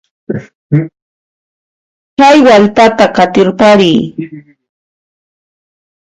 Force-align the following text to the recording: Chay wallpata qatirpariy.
Chay 2.17 2.37
wallpata 2.45 3.05
qatirpariy. 3.15 3.99